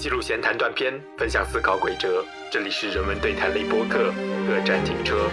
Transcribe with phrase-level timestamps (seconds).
[0.00, 2.24] 记录闲谈断片，分享思考轨哲。
[2.50, 4.10] 这里是人文对谈类播客，
[4.48, 5.28] 各站停车。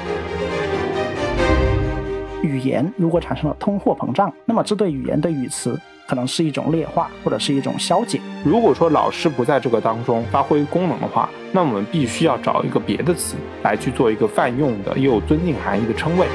[2.43, 8.19] 语言如果产生了通货膨胀，那么这对语言的语词可能是一种劣化，或者是一种消解。
[8.43, 16.27] 如果说老师不在这个当中发挥功能的话，那我们必须要找一个别的词来去做一个泛用的又有尊敬含义的称谓。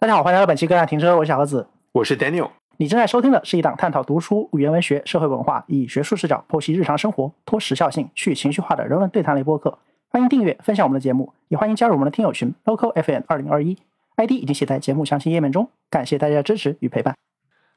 [0.00, 1.66] 大家好，欢迎来到本期各站停车，我是小盒子。
[1.92, 2.48] 我是 Daniel，
[2.78, 9.78] 你正在收听的是一档探讨读书、语言文学、社会文化，以学术视角剖析日常生活、脱时效性、去情绪化的人文对谈类播客。
[10.08, 13.76] 欢迎订阅、分享我们的节目，也欢迎加入我们的听友群 Local FM 二零二一
[14.16, 15.68] ，ID 已经写在节目详情页面中。
[15.90, 17.14] 感谢大家的支持与陪伴。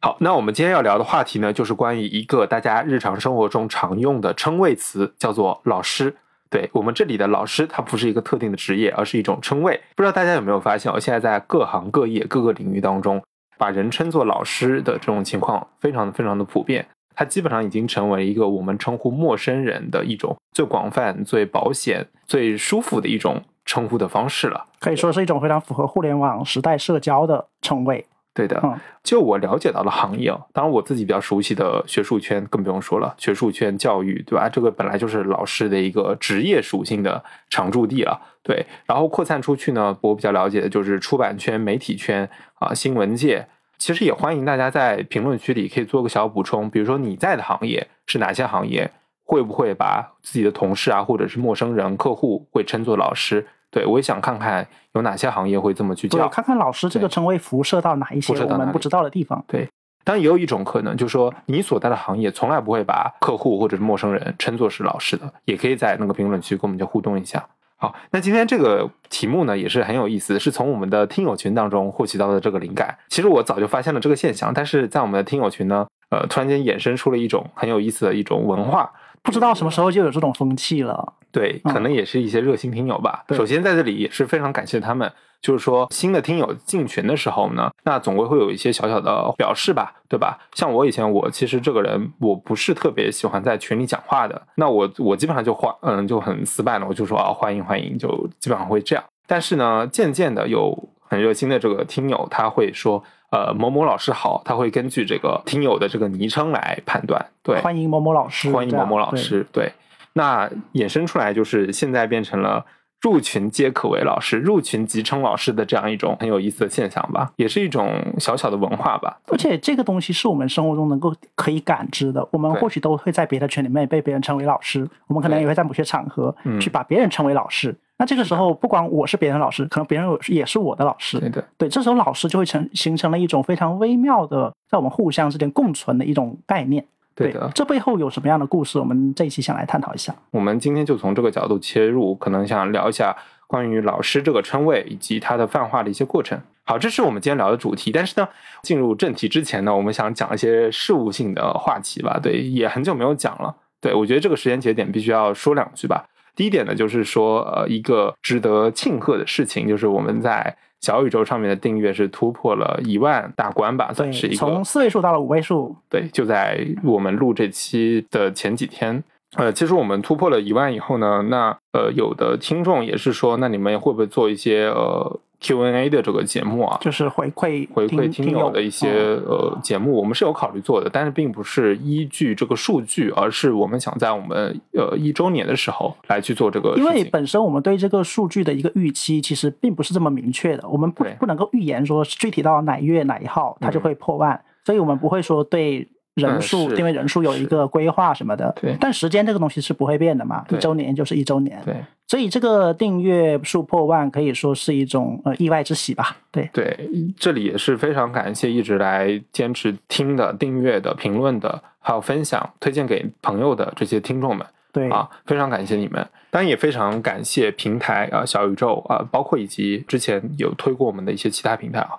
[0.01, 6.15] 好，那我们今天要聊的话题呢，就是关于一个大家日常生活中常用的称谓词，叫做老师。
[6.49, 9.81] 对我们这里的老师，他不是一个特定的职业，而是一种称谓。
[9.95, 13.21] 不知道大家有没有发现，我现在在各行各业、各个领域当中，
[13.57, 16.85] 把人称作老师的这种情况，非常的非常的普遍。
[17.15, 24.65] 它基本上已经成为一个我们称呼陌生人的一种最广泛、最保险、最舒服的一种称呼的方式了。
[24.79, 28.05] 可以说是一种非常符合互联网时代社交的称谓。
[28.35, 34.49] 对的嗯，就我了解到的行业，当然我自己比较熟悉的学术圈更不用说了，学术圈教育，对吧？
[34.49, 38.65] 这个本来就是老师的一个职业属性的常驻地了，对。
[38.85, 43.47] 然后扩散出去呢，我比较了解的就是出版圈、媒体圈啊、新闻界。
[43.77, 48.91] 其实也欢迎大家在评论区里可以做个小补充，比如说你在的行业是哪些行业，
[49.23, 53.47] 会不会把自己的同事啊，或者是陌生人、客户会称作老师？
[53.75, 56.29] 对我也想看看有哪些行业会这么去对，叫。
[56.29, 59.43] 看看老师这个称谓辐射到哪一些我们不知道的地方。
[59.49, 59.67] 对，
[60.05, 67.45] 当然也有一种可能，就是说你所在的行业从来不会把客户或者是陌生人称作是老师的，也可以在那个评论区跟我们就互动一下。
[67.75, 72.97] 好，那今天这个题目呢也是很有意思，是从我们的听友群当中获取到的这个灵感。
[73.09, 78.89] 其实我早就发现了这个现象，但是在我们的听友群呢，呃，突然间衍生出了一种很有意思的一种文化。
[79.21, 81.13] 不知道什么时候就有这种风气了。
[81.35, 83.25] 对，嗯可能也是一些热心听友吧。
[83.27, 90.39] 对首先在这里也是非常感谢他们，就是说新的听友进群的时候呢，那总归会有一些小小的表示吧，对吧？
[90.53, 98.07] 像我以前，我其实这个人我不是特别喜欢在群里讲话的，那我我基本上就欢嗯就很死板了，我就说啊欢迎欢迎，就
[98.39, 99.03] 基本上会这样。
[99.27, 103.03] 但是呢，渐渐的有很热心的这个听友，他会说。
[103.31, 109.13] 呃，某某老师好，他会根据这个听友的这个昵称来判断，对，欢迎某某老师，欢迎某某老。
[109.13, 109.45] 师。
[109.51, 109.69] 对，
[110.15, 112.65] 那衍生出来就是现在变成了
[113.01, 119.19] 入群皆可为老师，入群即称老师的这样一种很有意思的现象吧，也是一种小小的文化吧。
[119.27, 127.75] 而且这个东西是我们生活中能够可以感知的，我们或许都会在别的群里面被别人称为老师，我们可能也会在某些场合嗯去把别人称为老师。
[127.97, 131.19] 那这个时候，不光我是别人的老师，可能别人也是我的老师。
[131.19, 136.85] 对的，对，这时候老师就会成形成了一种非常微妙的，在我们互相之间共存的一种概念。
[137.15, 137.49] 对的。
[137.55, 138.77] 这背后有什么样的故事？
[138.77, 140.13] 我们这一期想来探讨一下。
[140.31, 143.15] 我们今天就从这个角度切入，可能想聊一下
[143.47, 146.39] 关于老师这个称谓以及它的泛化的一些过程。
[146.65, 147.91] 好，这是我们今天聊的主题。
[147.91, 148.27] 但是呢，
[148.63, 152.19] 进入正题之前呢，我们想讲一些事务性的话题吧。
[152.21, 153.55] 对，也很久没有讲了。
[153.79, 156.05] 对我觉得这个时间节点必须要说两句吧。
[156.35, 164.35] 第一点呢，就是说，呃，一个值得庆贺的事情，就是我们在小宇宙上面的订阅是突破了一万大关吧，算是一，个。
[164.37, 169.03] 从四位数到了五位数，对，就在我们录这期的前几天，
[169.35, 176.79] 呃，其实我们突破了一万以后呢，那呃，有的听众也是说，那你们会不会做一些呃 Q&A 的这个节目啊？
[176.81, 186.75] 就是回馈回馈听听友的一些、嗯呃节目，我们是有考虑做的，但是并不是依据这个数据，而是我们想在我们呃一周年的时候来去做这个。
[186.77, 198.53] 因为本身我们对这个数据的一个预期其实并不是这么明确的，我们不不能够预言说具体到哪月哪一号它就会破万，所以我们不会说对人嗯数、是订阅人数有一个规划什么的。
[198.59, 201.61] 对但时间这个东西是不会变的嘛，一周年就是一周年。
[201.63, 201.75] 对
[202.07, 206.15] 所以这个订阅数破万可以说是一种呃意外之喜吧。
[206.31, 214.45] 对，对，这里也是非常感谢一直来坚持听的、订阅的、评论的，还有分享、推荐给朋友的这些听众们。
[214.71, 221.91] 对，啊，非常感谢你们，当然也非常感谢平台啊、小宇宙啊，包括以及之前有推过我们的一些其他平台啊，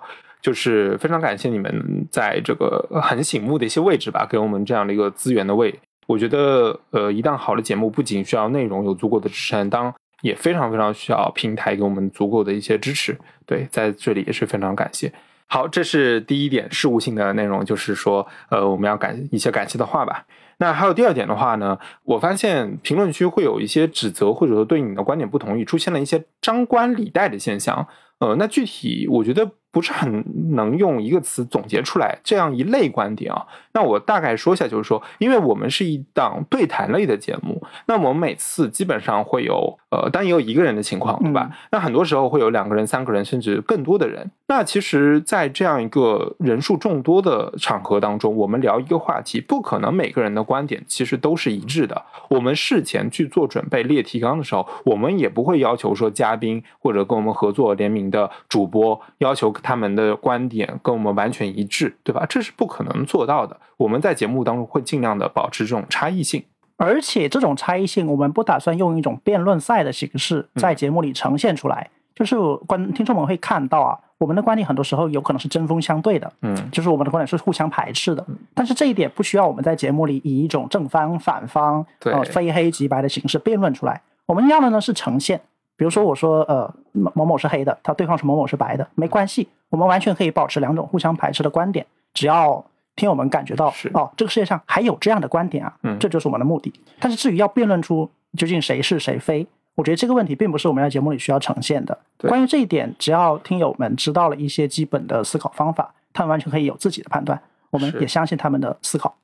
[0.47, 5.77] 就是非常感谢你们在这个很醒目的一些位置吧，给我们这样的一个资源的位。
[6.05, 13.17] 我觉得呃，一档好的节目不仅需要内容有足够的支撑，当也非常非常需要平台给我们足够的一些支持。
[13.45, 15.11] 对，在这里也是非常感谢。
[15.47, 20.25] 好，这是第一点事务性的内容，就是说，呃，我们要感一些感谢的话吧。
[20.59, 27.85] 那还有第二点的话呢，我发现评论区会有一些指责，或者说对你的观点不同意，出现了一些张冠李戴的现象。
[28.19, 30.23] 呃，那具体我觉得不是很
[30.55, 33.45] 能用一个词总结出来 这样一类观点啊。
[33.73, 41.51] 那我大概说一下，就是说，因为我们是一档对谈类的节目，那我们每次基本上会有呃，当然也有一个人的情况，对吧？
[41.71, 44.31] 那很多时候会有两个人、三个人，甚至更多的人。
[44.47, 52.03] 那其实，在这样一个人数众多的场合当中，我们聊一个话题，不可能每个人的观点其实都是一致的。
[52.29, 62.25] 我们事前去做准备、列提纲的时候，我们也不会要求说嘉宾或者跟我们合作联名的主播要求他们的观点跟我们完全一致，对吧？
[62.27, 63.57] 这是不可能做到的。
[63.77, 66.43] 我们在节目当中会尽量的保持这种差异性，
[66.77, 71.89] 而且这种差异性，我们不打算用一种辩论赛的形式在节目里呈现出来。
[72.15, 78.25] 就是观听众们会看到啊，我们的观点很多时候有可能是针锋相对的，嗯，就是我们的观点是互相排斥的。
[78.55, 84.01] 但是这一点不需要我们在节目里以一种正方反方、呃非黑即白的形式辩论出来。
[84.25, 85.39] 我们要的呢是呈现，
[85.77, 92.65] 比如说我说呃某某是黑的，他对方是某某是白的，没关系，我们完全可以保持两种互相排斥的观点，只要
[92.95, 96.73] 听友们感觉到哦这个世界上还有这样的观点啊，这就是我们的目的。
[96.99, 99.47] 但是至于要辩论出究竟谁是谁非。
[99.75, 101.95] 我觉得这个问题并不是我们在节目里需要呈现的。
[102.21, 107.39] 关于这一点，只要听友们知道了一些基本的思考方法，他们完全可以有自己的判断。
[107.69, 109.15] 我们也相信他们的思考。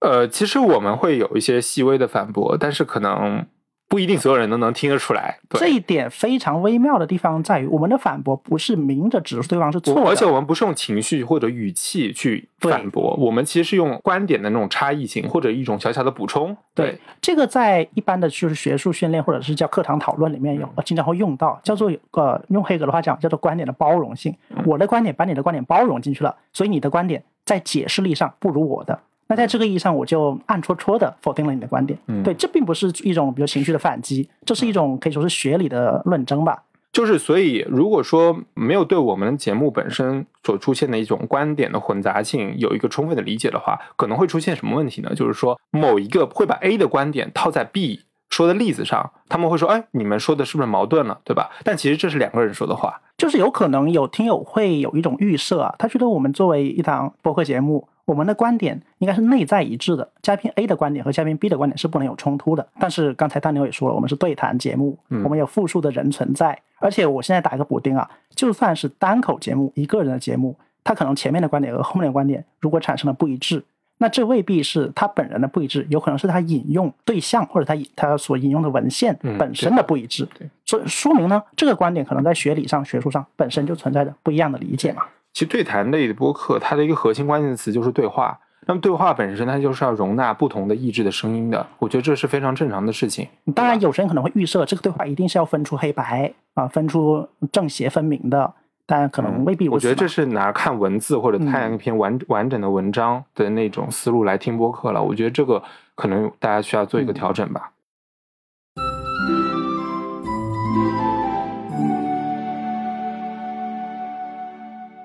[0.00, 3.46] 呃，其实我们会有一些细微的反驳，但是可能。
[3.88, 16.56] 不一定所有人都能听得出来，这一点非常微妙的地方在于，我们的反驳不是明着指出对方是错的，而且我们不是用情绪或者语气去反驳，我们其实是用观点的那种差异性或者一种小小的补充。
[16.74, 24.34] 对，这个在一般的就是学术训练或者是叫课堂讨论里面有，经常会用到，叫做呃用黑格的话讲叫做观点的包容性。
[24.64, 28.98] 我的观点把你的观点包容进去了，所以你的观点在解释力上不如我的。
[29.28, 31.98] 那在这个意义上，我就暗戳戳的否定了你的观点。
[32.06, 36.62] 嗯，对，这并不是一种比如情绪的反击，这是一种可以说是学理的论争吧。
[36.92, 45.12] 就是，所以如果说没有对我们节目本身所出现的一种观点的混杂性有一个充分的理解的话，可能会出现什么问题呢？
[45.14, 48.00] 就是说，某一个会把 A 的观点套在 B
[48.36, 51.18] 说的例子上，他们会说：“哎，你们说的是不是矛盾了？
[51.24, 57.88] 对吧？”但其实这是两个人说的话，就是有可能有听友会有一种预设啊，他觉得我们作为一档播客节目。
[58.04, 62.68] 我们的观点应该是内在一致的，嘉宾 A 的观点和嘉宾 B 的观点是不能有冲突的。
[62.78, 73.64] 但是刚才大牛也说了，我们是对谈节目，我们有复数的人存在，而且我现在打一个补丁啊，就算是单口节目，一个人的节目，他可能前面的观点和后面的观点如果产生了不一致，
[73.98, 80.28] 那这未必是他本人的不一致，有可能是他引用对象或者他他所引用的文献本身的不一致。
[80.64, 85.02] 所以说明呢，这个观点可能在学理上、学术上本身就存在着不一样的理解嘛。
[85.32, 88.38] 其实对谈类的播客，它的一个核心关键词就是对话。
[88.68, 91.64] 那么对话本身，它就是要容纳不同的意志的声音的。
[91.78, 93.28] 我觉得这是非常正常的事情。
[93.54, 98.52] 当然，有些人可能会预设这个对话一定是要分出黑白啊，分出正邪分明的，
[98.86, 99.68] 但可能未必。
[99.68, 105.02] 我觉得这是拿看文字或者看一篇完完整的文章的那种思路来听播客了。
[105.02, 105.62] 我觉得这个
[105.94, 107.72] 可能大家需要做一个调整吧。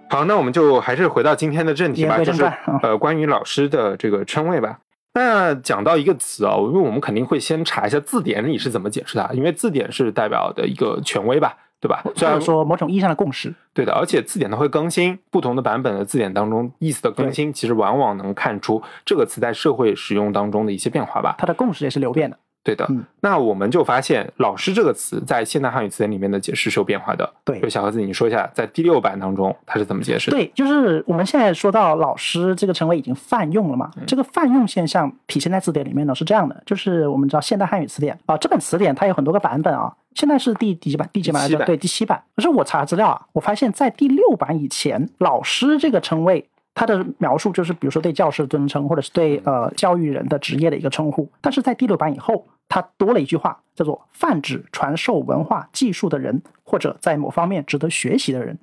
[0.09, 2.43] 好，那我们就还是回到今天的正题吧，就是
[2.83, 4.79] 呃，关于老师的这个称谓吧。
[5.13, 12.03] 那讲到一个词啊，因为我们肯定会先查一下字典里是怎么解释的，因为字典是代表的一个权威吧，对吧？
[12.15, 13.91] 虽然说某种意义上的共识，对的。
[13.91, 21.35] 而且字典它会更新，不同的版本的字典当中意思的更新，其实往往能看出这个词在社会使用当中的一些变化吧。
[21.39, 22.37] 它的共识也是流变的。
[22.63, 22.87] 对的，
[23.21, 27.27] 那我们就发现“老师”这个词在现代汉语词典里面的解释是有变化的。
[27.43, 30.29] 对，就小盒子，你说一下，在第六版当中它是怎么解释？
[30.29, 33.89] 对，就是我们现在说到“老师”这个称谓已经泛用了嘛？
[34.05, 41.09] 这个泛用现象体现在字典里面呢是这样的，就是我们知道现代汉语词典啊，这本词典它有很多个版本啊，现在是第第几版？
[41.11, 41.65] 第几版来着？
[41.65, 42.23] 对，第七版。
[42.35, 46.47] 可是我查资料啊，我发现在第六版以前，“老师”这个称谓。
[46.73, 51.29] 它的描述就是，比如说对教师尊称，或者是对呃教育人的职业的一个称呼。
[51.41, 58.57] 但是在第六版以后，它多了一句话，叫做泛指传授文化技术的人，或者在某方面值得学习的人。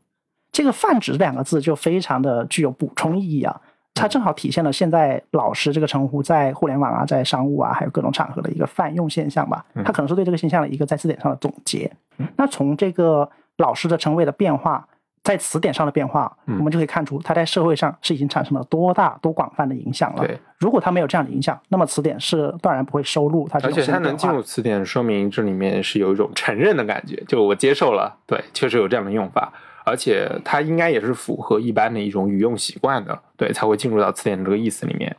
[0.51, 3.61] 这个泛指两个字就非常的具有补充意义啊，
[3.93, 9.65] 它正好体现了现在老师这个称呼在互联网啊、在商务啊，还有各种场合的一个泛用现象吧。
[9.85, 11.93] 它可能是对这个现象的一个在字典上的总结。
[12.37, 14.89] 那从这个老师的称谓的变化。
[15.29, 20.27] 在词典上的变化，我们就可以看出它在社会上是已经产生了多大、多广泛的影响了。
[20.27, 23.59] 对，如果它没有这样的影响，那么词典是断然不会收录它。
[23.63, 29.53] 而且它能进入词典，说明这里面是有一种承认的感觉，就我接受了，对，确实有这样的用法，
[29.85, 35.15] 而且它应该也是符合一般的一种语用习惯的，对，才会进入到词典这个意思里面。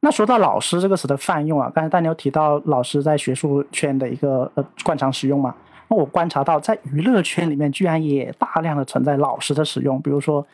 [0.00, 5.54] 那说到“老师”这个词的泛用啊，刚才大牛提到老师在学术圈的一个呃惯常使用嘛。
[5.88, 10.46] 那我观察到，在娱乐圈里面，居然也大量的存在老师的使用，比如说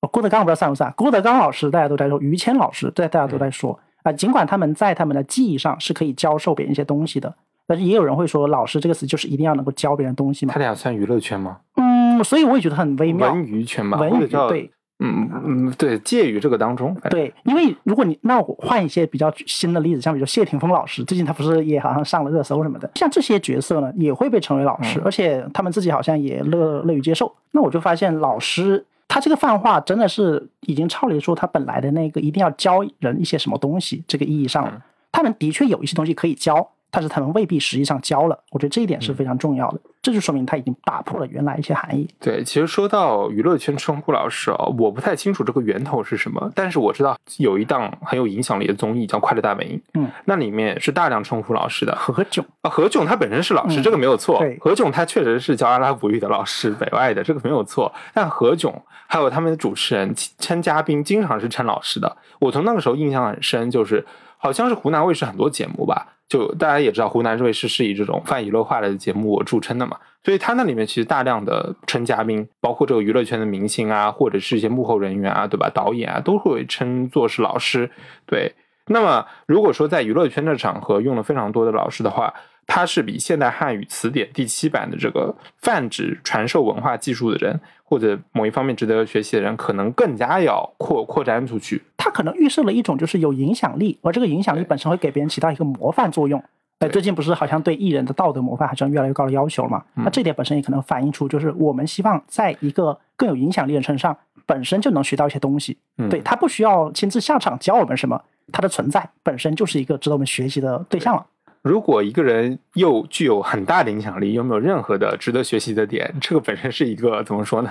[0.00, 0.92] 呃郭德纲，不知道算不算？
[0.96, 7.32] 郭德纲老师大家都在说，于谦老师在大家都在说啊、尽管他们在他们的技艺上是可以教授别人一些东西的，
[7.68, 10.58] 但是也有人会说，老师这个词就是一定要能够教别人东西嘛他。
[10.58, 11.58] 俩算娱乐圈吗？
[11.76, 13.32] 嗯，所以我也觉得很微妙。
[13.32, 16.96] 文娱圈嘛，文娱对嗯嗯对，介于这个当中。
[17.10, 27.34] 对，因为如果你那我换一些比较新的例子，像比如谢霆锋老师，最近他不是也好像上了热搜什么的，像这些角色呢，也会被称为老师，嗯而且他们自己好像也乐乐于接受。
[27.50, 34.70] 那我就发现老师他这个泛化真的是已经超离出他本来的那个一定要教人一些什么东西这个意义上了。
[34.74, 34.82] 嗯
[35.14, 38.38] 他们的确有一些东西可以教，但是他们未必实际上教了。
[38.50, 42.08] 我觉得这一点嗯是非常重要的，这就说明他已经打破了原来一些含义。
[42.18, 51.94] 对，其实说到娱乐圈称呼老师啊、我不太清楚这个源头是什么，但是我知道有一档很有影响力的综艺叫《快乐大本营》，嗯，那里面是大量称呼老师的。
[51.94, 54.42] 何炅，啊，何炅他本身是老师，嗯这个没有错。
[54.60, 57.92] 何炅他确实是教阿拉伯语的老师，北外的，这个没有错。
[58.12, 58.74] 但何炅
[59.06, 62.16] 还有他们的主持人称嘉宾，经常是称老师的。
[62.40, 64.04] 我从那个时候印象很深，就是
[64.36, 75.68] 好像是湖南卫视很多节目吧，就大家也知道，湖南卫视是以这种泛娱乐化的节目著称的嘛，所以他那里面其实大量的称嘉宾，包括这个娱乐圈的明星啊，或者是一些幕后人员啊，对吧？
[75.68, 77.90] 导演啊，都会称作是老师。
[78.24, 78.54] 对，
[78.86, 82.32] 那么如果说在娱乐圈的场合用了非常多的老师的话，
[82.66, 91.82] 它是比现代汉语词典第七版的这个泛指传授文化技术的人，或者某一方面值得学习的人，可能更加要扩扩展出去。
[91.96, 96.42] 他可能预设了一种就是有影响力，而这个影响力本身会给别人起到一个模范作用。
[96.78, 99.84] 哎，最近不是好像对艺人的道德模范好像越来越高的要求了嘛？
[99.96, 104.16] 嗯那这点本身也可能反映出，就是我们希望在一个更有影响力的人身上，
[104.46, 105.78] 本身就能学到一些东西。
[105.98, 111.24] 嗯对他不需要亲自下场教我们什么，他的存在本身就是一个值得我们学习的对象了。
[111.62, 117.70] 如果一个人又具有很大的影响力，又没有任何的值得学习的点，这个本身是一个怎么说呢？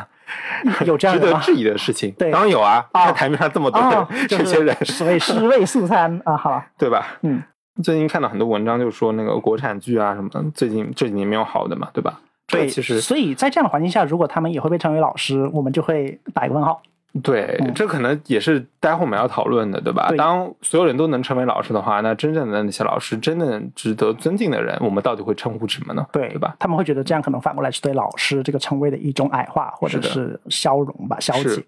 [0.86, 1.20] 有这样？
[1.20, 2.10] 值得质疑的事情。
[2.18, 3.82] 对当然有啊，啊在台面上这么多
[4.30, 7.06] 这些人，是所谓尸位素餐啊，好吧， 对吧？
[7.24, 7.44] 嗯，
[7.84, 12.20] 最近看到很多文章，就说那个国产剧啊什么的，最近这几年没有好的嘛，对吧？
[12.48, 16.82] 这个对，其实所以在这样的环境下，如果他们也会被称为老师，我们就会打一个问号。
[17.22, 20.08] 对，嗯这可能也是待会我们要讨论的，对吧？
[20.10, 26.06] 对当所有人都能成为老师的话，那真正的那些老师，真正值得尊敬的人，我们到底会称呼什么呢？
[26.14, 26.56] 对对吧？
[26.58, 31.64] 他们会觉得这样可能反过来是对老师这个称谓的一种矮化或者是是消融吧、消解。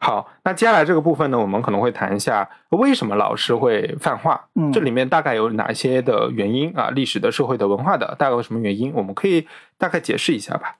[0.00, 6.90] 好，那接下来这个部分呢，我们可能会谈一下为什么老师会泛化，嗯这里面大概有哪些的原因啊？
[6.90, 8.92] 历史的、社会的、文化的，大概有什么原因？
[8.94, 10.76] 我们可以大概解释一下吧。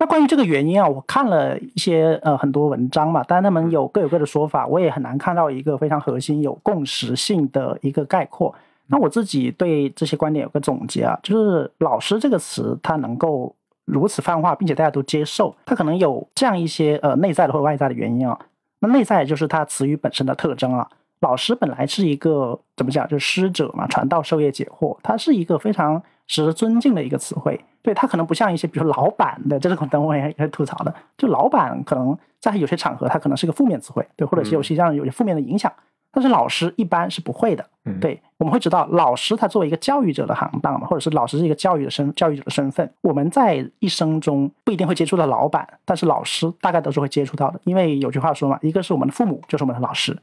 [0.00, 8.54] 那关于这个原因啊，我看了一些呃很多文章嘛，当然他嗯们有各有各的说法，我也很难看到一个非常核心、有共识性的一个概括。
[8.86, 13.54] 那我自己对这些观点有个总结啊，就是“老师”这个词，它能够
[13.84, 18.38] 如此泛化，并且大家都接受，它可能有这样一些呃内在的或者外在的原因啊。
[18.78, 20.88] 那内在就是它词语本身的特征啊。
[21.20, 27.60] 老师本来是一个怎么讲，就是师者嘛，传道授业解惑，它是一个非常值得尊敬的一个词汇。
[27.82, 30.94] 对，他可能不像一些，比如老板的，这个等会也会吐槽的。
[31.18, 35.72] 就老板可能在有些场合，他可能是个负面词汇，对，或者是有些让人有些负面的影响。
[36.12, 37.64] 但是老师一般是不会的。
[37.84, 47.60] 嗯，对，我们会知道，老师他作为一个教育者的行当嘛，或者是老师是一个教育的身教育者的身份，我们在一生中不一定会接触到老板，但是老师大概都是会接触到的。
[47.64, 50.16] 因为有句话说嘛，一个是我们的父母就是我们的老师，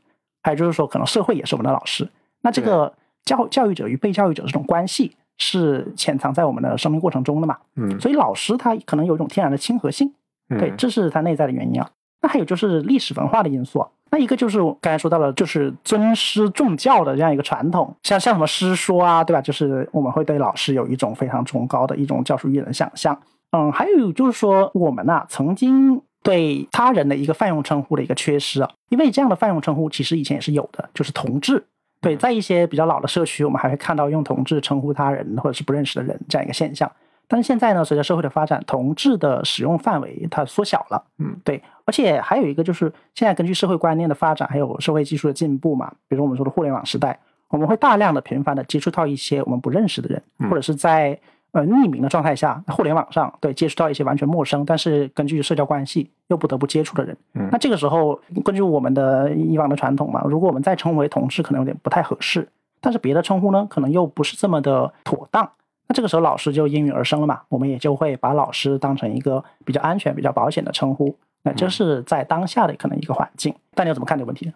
[0.43, 2.07] 还有就是说可能社会也是我们的老师。
[2.41, 2.93] 那这个
[3.25, 10.13] 教教育者与被教育者这种关系是潜藏在我们的生命过程中的嘛，嗯，所以老师他可能有一种天然的亲和性。
[10.49, 11.89] 嗯对，这是他内在的原因啊。
[12.21, 13.89] 那还有就是历史文化的因素啊。
[14.11, 19.41] 那一个就是我刚才说到了，就是尊师重教的这样一个传统，像像什么师说啊，对吧？
[19.41, 23.19] 就是我们会对老师有一种非常崇高的一种教书育人的想象。
[23.51, 31.65] 嗯，还有就是说，我们呐、曾经对他人的一个泛用称呼的一个缺失啊，因为这样的泛用称呼其实以前也是有的，就是同志。
[31.99, 36.91] 对，在一些比较老的社区，我们还会看到用同志称呼他人或者是不认识的人这样一个现象。
[37.27, 41.03] 但是现在呢，随着社会的发展，同志的使用范围它缩小了。
[41.17, 51.19] 嗯，对，而且还有一个就是，现在根据社会观念的发展，还有社会技术的进步嘛，比如说我们说的互联网时代，我们会大量的频繁的接触到一些我们不认识的人，嗯或者是在
[51.57, 57.17] 呃匿名的状态下，互联网上对接触到一些完全陌生，但是根据社交关系又不得不接触的人。
[57.33, 62.47] 嗯那这个时候，根据我们的以往的传统嘛，如果我们再称为同事，可能有点不太合适，
[62.79, 65.49] 但是别的称呼呢，可能又不是这么的妥当。
[65.87, 71.15] 那这个时候老师就应运而生了嘛，我们也就会把老师当成一个比较安全、比较保险的称呼。
[71.43, 73.55] 那这是在当下的可能一个环境。
[73.73, 74.53] 但你要怎么看这个问题呢？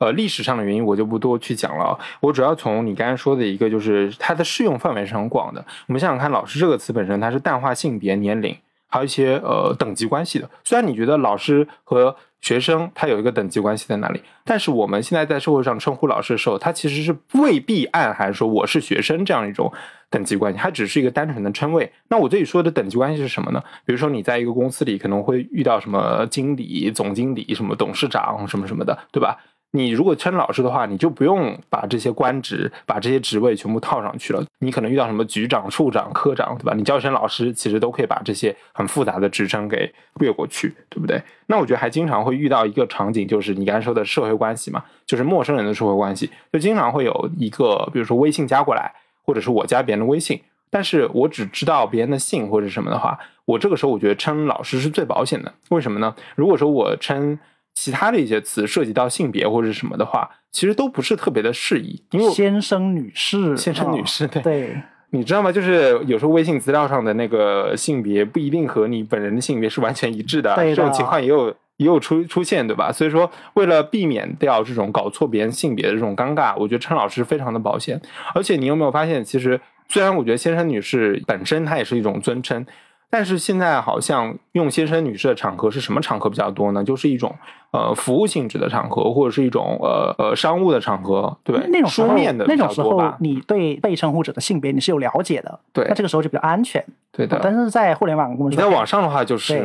[0.00, 1.96] 呃历史上的原因，我就不多去讲了。
[2.18, 5.64] 我主要从你刚才说的一个，就是它的适用范围是很广的。
[5.86, 8.56] 我们想想看，老师这个词本身，它是淡化性别、年龄，
[8.88, 10.50] 还有一些呃等级关系的。
[10.64, 19.70] 虽然你觉得老师和学生他有一个等级关系在那里，但是我们现在在社会上称呼老师的时候，他其实是未必暗含说我是学生这样一种
[20.08, 21.92] 等级关系，它只是一个单纯的称谓。
[22.08, 23.62] 那我这里说的等级关系是什么呢？
[23.84, 29.36] 比如说你在一个公司里可能会遇到什么经理、总经理、什么董事长什么什么的，对吧？
[29.72, 34.44] 你如果称老师的话，你就不用把这些官职、把这些职位全部套上去了。
[34.58, 36.74] 你可能遇到什么局长、处长、科长，对吧？
[36.74, 41.22] 你叫一声老师，其实都可以把这些很复杂的职称给越过去，对不对？
[41.46, 48.92] 那我觉得还经常会遇到一个场景，就是你刚才说的社会关系嘛，就是陌生人的社会关系，就经常会有一个，比如说微信加过来，
[49.24, 55.54] 或者是我加别人的微信，但是我只知道别人的姓或者什么的话，我这个时候我觉得称老师是最保险的。
[55.68, 56.14] 为什么呢？
[56.34, 57.38] 如果说我称
[57.74, 65.50] 其他的一些词涉及到性别或者什么的话，其实都不是特别的适宜，因为先生、女士、 先生、女士，对对，你知道吗？
[65.50, 71.48] 就是有时候微信资料上的那个性别不一定和你本人的性别是完全一致的，对的这种情况也有
[71.78, 72.92] 也有出出现，对吧？
[72.92, 78.00] 所以说，为了避免掉这种搞错别人性别的这种尴尬，我觉得陈老师非常的保险。
[78.34, 79.58] 而且你有没有发现，其实
[79.88, 82.66] 虽然我觉得先生、女士本身它也是一种尊称。
[83.10, 86.84] 但是现在好像用先生、女士的场合是什么场合比较多呢？
[86.84, 87.34] 就是一种
[87.72, 91.58] 呃服务性质的场合，或者是一种呃呃商务的场合，对？
[91.72, 93.12] 那种书面的那种时候？
[93.18, 96.84] 你对被称呼者的性别你是有了解的，对那这个时候就比较安全。
[97.10, 97.40] 对的。
[97.42, 99.58] 但是在互联网，我们在网上的话，就是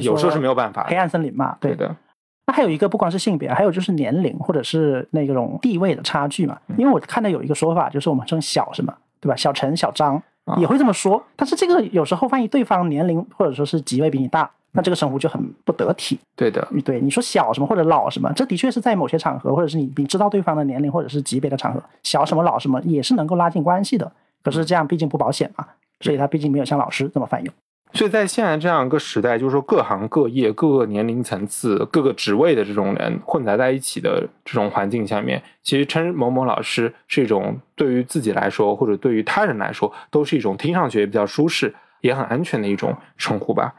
[0.00, 0.96] 有时候是没有办法黑。
[0.96, 1.96] 暗森林嘛，对的，
[2.46, 6.56] 那还有一个不光是性别，还有就是年龄或者是那种地位的差距嘛。
[6.76, 9.34] 因为我看到有一个说法，就是我们称小什么，对吧？
[9.34, 10.22] 小陈、小张啊
[10.58, 16.18] 也会这么说，但是这个有时候万一对方年龄或者说是级位比你大，那这个称呼就很不得体。
[16.34, 24.10] 对的，对，你说小什么或者老什么，这的确是在某些场合，或者是你你知道对方的年龄或者是级别的场合，小什么老什么也是能够拉近关系的。
[24.42, 25.64] 可是这样毕竟不保险嘛，
[26.00, 27.54] 所以他毕竟没有像老师这么泛用。
[27.94, 43.74] 所以在现在这样一个时代，就是说各行各业、各个年龄层次、各个职位的这种人混杂在一起的这种环境下面，其实称某某老师是一种对于自己来说，或者对于他人来说，都是一种听上去也比较舒适、也很安全的一种称呼吧。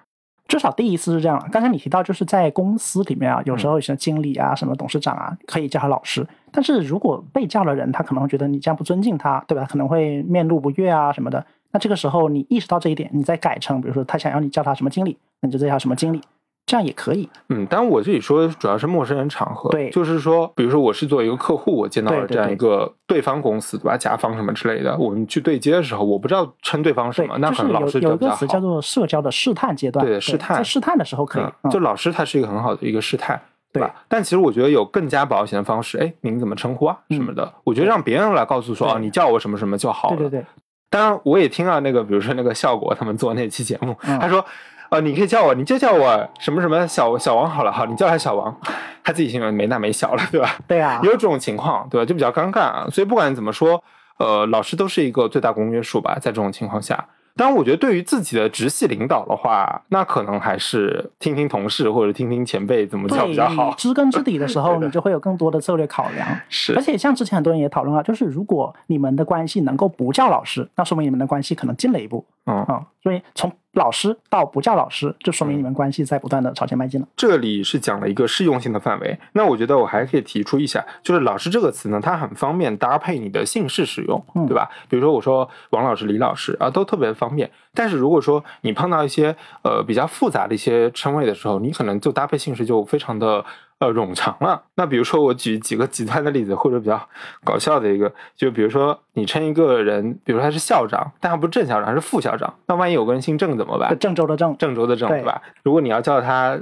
[0.48, 1.44] 至少第一次是这样。
[1.52, 6.28] 刚才你提到，就是在公司里面啊，有嗯时候像经理啊、什么董事长啊，可以叫他老师。
[6.52, 9.66] 但是如果被叫的人，他可能会觉得你这样不尊敬他，对吧？
[9.68, 11.44] 可能会面露不悦啊什么的。
[11.74, 16.22] 那这个时候你意识到这一点，你再改成，比如说他想要你叫他什么经理，那你就叫他什么经理，
[16.68, 17.28] 这样也可以。
[17.50, 23.98] 嗯，当然我这里说的主要是陌生人场合，对就是说，比如说我是作为一个客户，我见到了这样一个对方公司，对吧？
[23.98, 28.20] 甲方什么之类的，我们去对接的时候，我不知道称对方什么，，那就是可能老师有有一。
[28.20, 33.42] 个词叫做社交的试探阶段，对试探在试探的时候可以，就老师他是一个很好的一个试探，
[33.74, 33.94] 对吧？
[34.08, 37.52] 但其实我觉得有更加保险的方式，哎，您怎么称呼啊嗯什么的？
[37.64, 40.18] 我觉得让别人来告诉说，对哦，你叫我什么什么就好了。
[40.18, 40.46] 对对对，
[40.94, 44.46] 当然，我也听到那个，比如说那个效果他们做那期节目，嗯他说，
[44.90, 48.56] 呃，你可以叫我，你就叫我什么什么小小王好了，好，你叫他小王，
[49.04, 50.56] 他自己心里没大没小了，对吧？
[50.68, 52.06] 对啊也，有这种情况，对吧？
[52.06, 52.88] 就比较尴尬啊。
[52.92, 53.84] 所以不管怎么说，
[54.18, 57.04] 呃，老师都是一个最大公约数吧，在这种情况下。
[57.36, 63.74] 当然，我觉得对于自己的直系领导的话，那可能还是听听同事或者听听前辈怎么叫比较好。
[63.76, 66.28] 知根知底的时候， 你就会有更多的策略考量。
[66.48, 77.08] 是而，且像之前很多人也讨论啊，就是如果你们的关系能够不叫老师，那说明你们的关系可能进了一步嗯，啊、所以从老师到不叫老师，就说明你们关系在不断的朝前迈进了。
[77.16, 79.20] 这里是讲了一个适用性的范围。
[79.34, 84.70] 那我觉得我还可以提出一下，就是“老师”这个词呢，它很方便搭配你的姓氏使用，嗯对吧？
[84.88, 87.50] 比如说我说王老师、李老师啊，都特别方便。
[87.74, 93.44] 但是如果说你碰到一些呃比较复杂的一些称谓的时候，你可能就搭配姓氏就非常的
[93.80, 94.62] 呃冗长了。
[94.76, 97.02] 那比如说我举几个极端的例子，或者比较
[97.44, 103.98] 搞笑的一个，就比如说你称一个人，比如说他是校长，但他不是正校长，他是副校长，那万一有个人姓郑怎么办？
[104.00, 105.42] 郑州的郑，郑州的郑，对对吧？
[105.64, 106.60] 如果你要叫他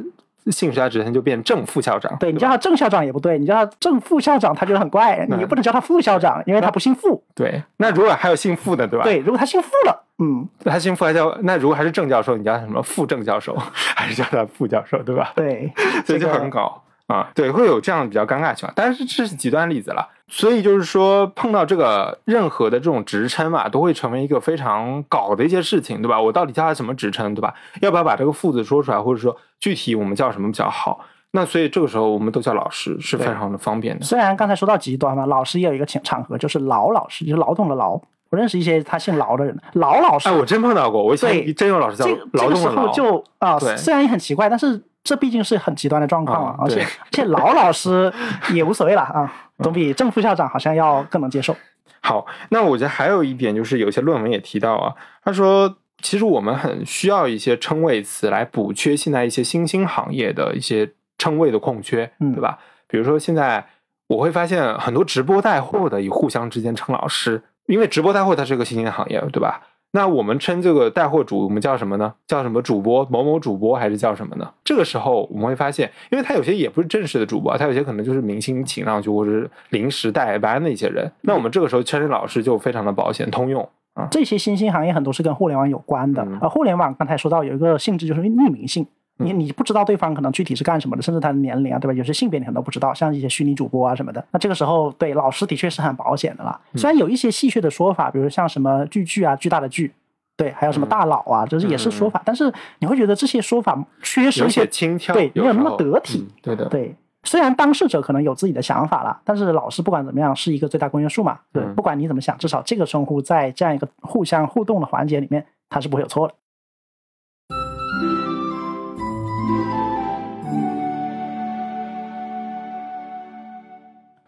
[0.48, 2.18] 姓氏加职称，就变正副校长。
[2.18, 7.24] 对你叫他正校长也不对，你叫他正副校长，他觉得很怪，你不能叫他副校长，因为他不姓傅。
[7.36, 9.06] 对，那如果还有姓傅的，对吧？
[9.06, 13.56] 对，如果他姓傅了，嗯，他姓傅还叫那如果还是郑教授，你叫他什么副郑教授，
[13.96, 15.32] 还是叫他副教授，对吧？
[15.36, 15.72] 对，
[16.06, 20.08] 所以就这个很搞啊，对，会有这样比较尴尬的情况，但是这是极端例子了。
[20.28, 26.22] 所以就是说，碰到这个任何的这种职称嘛，都会成为一个非常搞的一些事情，对吧？
[26.22, 27.54] 我到底叫他什么职称，对吧？
[27.82, 31.02] 要不要把这个“副”字说出来，或者说具体我们叫什么比较好？
[31.32, 34.06] 那所以这个时候我们都叫老师，是非常的方便的。
[34.06, 38.00] 虽然刚才说到极端嘛，老师也有一个场场合，就是劳老师，就是劳动的劳。
[38.30, 48.12] 我认识一些他姓劳的人，劳老师，哎，我真碰到过，我以前真有老师叫这个这个时候劳动的劳，就啊、对虽然也很奇怪，但是这毕竟是很极端的状况啊啊，而且对而且老老师
[48.54, 51.56] 也无所谓了啊，总比正副校长好像要更能接受。
[52.04, 62.58] 好，那我觉得还有一点就是，有些论文也提到啊，他说，其实我们很需要一些称谓词来补缺现在一些新兴行业的一些称谓的空缺，嗯对吧？
[62.88, 63.66] 比如说现在
[64.08, 69.62] 我会发现很多直播带货的，以互相之间称老师，因为直播带货它是一个新兴行业，对吧？
[69.94, 72.14] 那我们称这个带货主，我们叫什么呢？
[72.26, 74.50] 叫什么主播某某主播，还是叫什么呢？
[74.64, 81.12] 这个时候我们会发现，因为他有些也不是正式的主播，他有些可能就是明星请上去，或者是临时代班的一些人。
[81.22, 84.08] 那我们这个时候称老师就非常的保险通用啊。
[84.10, 88.88] 这些新兴行业很多是跟互联网有关的嗯，而互联网刚才说到有一个性质就是匿名性。
[89.24, 91.94] 你你不知道对方可能具体是干什么的，甚至他的年龄啊，对吧？
[91.94, 94.24] 有些性别你可能都不知道，像一些虚拟主播啊什么的。
[94.32, 96.60] 那这个时候，对老师的确是很保险的啦。
[96.74, 99.92] 嗯虽然有一些戏谑的说法，比如像什么巨巨啊、巨大的巨，
[100.36, 106.20] 对，还有什么嗯大佬啊，就是也是说法，但是你会觉得这些说法缺失有一些些轻佻，对，没有那么得体。
[106.20, 111.38] 嗯对的，对，虽然当事者可能有自己的想法了，但是老师不管怎么样是一个最大公约数嘛。
[111.54, 116.34] 对，嗯不管你怎么想，至少这个称呼在这样一个互相互动的环节里面，它是不会有错的。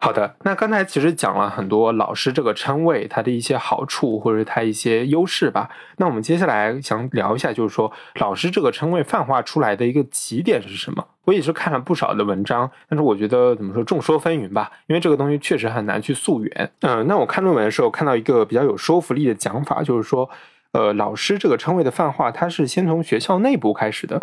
[0.04, 5.70] 好的，那刚才其实讲了很多老师这个称谓它的一些好处或者它一些优势吧。
[5.96, 11.08] 那我们接下来想聊一下，就是说老师这个称谓泛化出来的一个起点是什么？
[11.24, 16.72] 我也是看了不少的文章，但是我觉得怎么说众说纷纭吧，因为这个东西确实很难去溯源。
[16.82, 20.30] 嗯、那我看论文的时候看到一个比较有说服力的讲法，就是说。
[20.74, 24.20] 呃，老师这个称谓的泛化，它是先从学校内部开始的。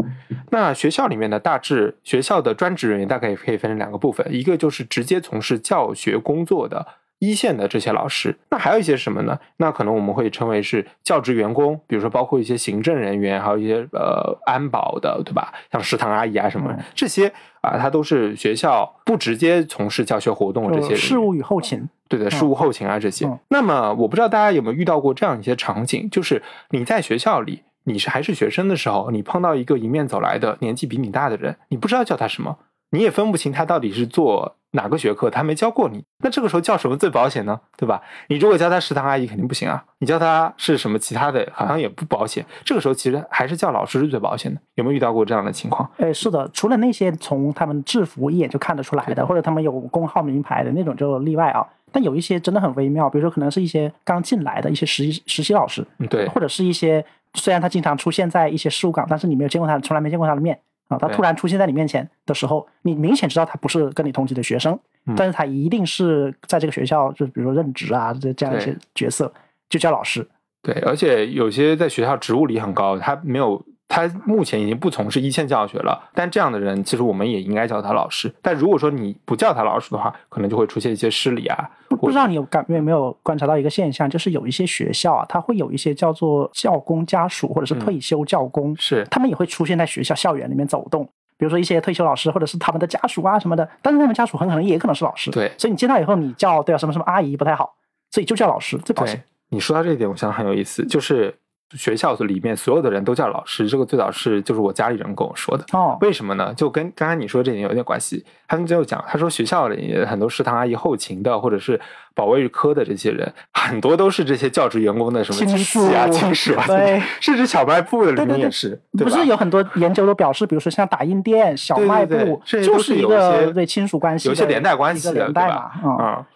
[0.50, 6.86] 那学校里面呢大致学校的专职人员大概也可以分成两个部分，一个就是直接从事教学工作的
[7.20, 9.38] 一线的这些老师，那还有一些什么呢？
[9.58, 15.52] 那可能我们会称为是教职员工，比如说包括一些行政人员，还有一些呃安保的，对吧？
[15.70, 23.26] 像食堂阿姨啊什么嗯这些啊，他都是学校不直接从事教学活动的这些人事务与后勤，对的，事务后勤啊这些。
[23.26, 32.56] 嗯那么我不知道大家有没有遇到过这样一些场景，就是你在学校里，你是还是学生的时候，你碰到一个迎面走来的年纪比你大的人，你不知道叫他什么，
[32.90, 37.60] 你也分不清他到底是做哪个学科，他没教过你，那这个时候叫什么最保险呢？
[37.76, 38.00] 对吧？
[38.28, 42.44] 你如果叫他食堂阿姨肯定不行啊，你叫他是什么其他的，好像也不保险。
[42.64, 44.60] 这个时候其实还是叫老师是最保险的。
[44.76, 45.90] 有没有遇到过这样的情况？
[45.98, 51.66] 哎，是的，除了那些从他们制服一眼就看得出来的，或者他们有工号名牌的那种就例外啊。
[51.92, 60.56] 但有一些真的很微妙，比如说可能是一些刚进来的一些实习实习老师，嗯，对，或者是一些虽然他经常出现在一些事务岗，但是你没有见过他，从来没见过他的面
[60.90, 60.98] 啊。
[60.98, 69.32] 他突然出现在你面前的时候，你明显知道他不是跟你同级的学生，嗯但是他一定是在这个学校，就比如说任职啊这这样一些角色，
[69.70, 70.28] 就叫老师。
[70.62, 76.08] 对，而且有些在学校职务里很高，他没有，他目前已经不从事一线教学了。
[76.14, 78.32] 但这样的人，其实我们也应该叫他老师。
[78.40, 81.68] 但如果说你不叫他老师的话，可能就会出现一些失礼啊。
[81.88, 91.04] 不不知道你有感有没有观察到一个现象，就是有一些学校啊，他会有一些叫做教工家属或者是嗯退休教工，是，他们也会出现在学校校园里面走动。
[91.36, 97.74] 比如说一些退休老师或者是他们的家属啊什么的，但是他们家属很可能也可能是老师，对所以你见到以后你叫对啊什么什么阿姨不太好，
[98.10, 99.22] 所以就叫老师最保险对。
[99.52, 101.34] 你说到这一点，我想很有意思，就是
[101.76, 105.64] 学校里面所有的人都叫老师，这个最早是就是我家里人跟我说的。
[105.72, 106.52] 哦，为什么呢？
[106.54, 108.24] 就跟刚刚你说这点有点关系。
[108.48, 111.80] 他们就讲，他说学校里很多食堂阿姨、后勤的，或者是
[112.14, 126.26] 保卫科的这些人，很多都是这些教职员工的什么亲戚啊、亲属 啊，对，甚至小卖部的里面也是，对不是有很多研究都表示，比如说像打印店、小卖部，就是有一一个些对亲属关系，有一些连带关系的连带嘛，嗯，啊、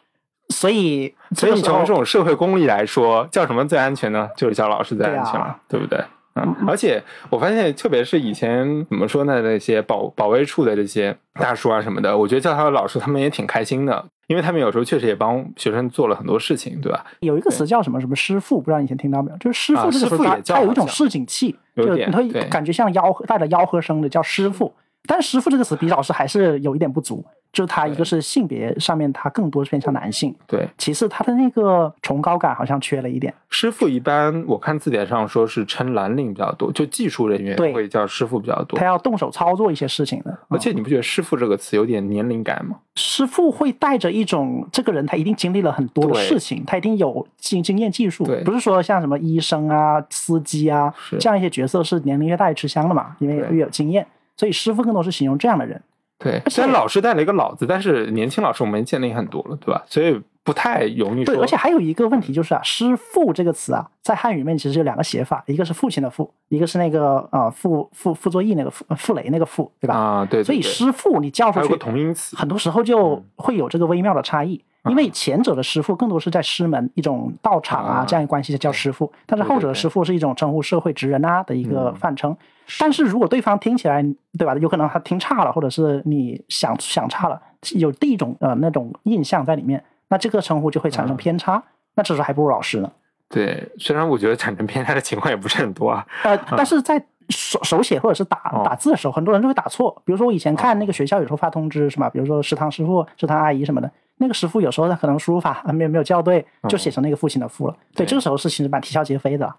[0.48, 4.28] 所以所以你从这种社会公力来说，叫什么最安全呢？
[4.36, 6.02] 就是叫老师最安全了，对,、不对？
[6.34, 17.04] 嗯，而且我发现，特别是以前怎么说呢，那些保保卫处的这些大叔啊什么的，我觉得叫他的老师，他们也挺开心的，因为他们有时候确实也帮学生做了很多事情，对吧？
[17.20, 19.36] 有一个词叫什么什么师傅，不知道你以前听到没有？
[19.38, 24.74] 就是师啊傅这个词它，有一种市井气，就有点你会感觉像吆喝带着吆喝声的叫师傅。
[25.06, 27.24] 但是师傅这个词比老师还是有一点不足，
[27.54, 33.32] 就是它一个是性别上面他更多偏向男性，对，其次他的那个崇高感好像缺了一点。
[33.48, 38.78] 师傅一般我看字典上说是称蓝领比较多，就技术人员会叫师傅比较多。
[38.78, 38.84] 他。
[38.84, 40.60] 要动手操作一些事情的，而嗯。
[40.60, 42.76] 且你不觉得“师傅”这个词有点年龄感吗？
[42.96, 48.24] 师傅会带着一种这个人他一定经历了很多的事情，他一定有经经验技术。
[48.24, 51.16] 对，不是说像什么医生啊、司机啊是。
[51.18, 55.80] 这样一些角色是年龄越大越吃香的嘛，因为越有经验，所以师傅更多是形容这样的人。
[56.18, 59.82] 对，虽然老师带了一个“老”字，但是年轻老师我们见的也很多了，对吧？
[59.86, 61.34] 所以不太容易说。
[61.34, 69.94] 对，而且还有一个问题就是啊，师父这个词啊，在汉语里面其实有两个写法，一个是父亲的父，一个是那个呃傅傅傅作义那个傅傅雷那个傅，对吧？
[69.94, 74.62] 啊，对对所以师父你叫出去个，同音词，很多时候就会有这个微妙的差异。
[74.88, 82.36] 因为前者的师傅更多是在师门一种道场啊啊这样一个关系叫师傅，但是后者的师傅是一种称呼社会职人啊的一个嗯泛称。
[82.78, 84.02] 但是如果对方听起来，
[84.38, 84.54] 对吧？
[84.54, 87.40] 有可能他听差了，或者是你想想差了，
[87.76, 91.62] 有第一种呃那种印象在里面，那这个称呼就会产生嗯偏差。
[91.94, 92.90] 那这时候还不如老师呢。
[93.28, 96.06] 对，虽然我觉得产生偏差的情况也不是很多啊。
[96.22, 100.02] 呃，但是在手手写或者是打哦打字的时候，很多人就会打错。
[100.04, 102.08] 比如说我以前看那个学校有时候发通知是吧？
[102.10, 107.74] 比如说食堂师傅、食堂阿姨什么的，那个师傅有时候他可能输入法啊没有没有校对，就写成那个父亲的父了。
[107.94, 109.54] 对，对这个时候是其实蛮啼笑皆非的。